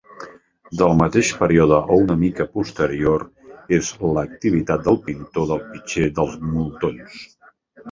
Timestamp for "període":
1.41-1.77